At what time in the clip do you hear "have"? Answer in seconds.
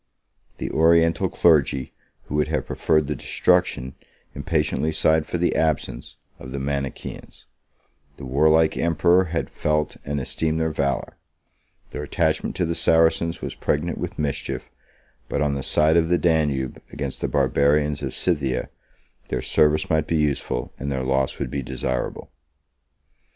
2.47-2.65